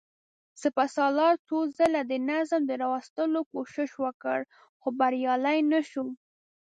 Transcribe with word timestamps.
سپهسالار 0.61 1.35
څو 1.47 1.57
ځله 1.77 2.01
د 2.11 2.13
نظم 2.29 2.61
د 2.67 2.71
راوستلو 2.83 3.39
کوشش 3.51 3.91
وکړ، 4.03 4.39
خو 4.79 4.87
بريالی 4.99 5.59
نه 5.71 5.79
شو. 5.89 6.05